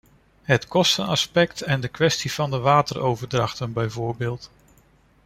[0.41, 4.49] Het kostenaspect en de kwestie van de wateroverdrachten, bijvoorbeeld.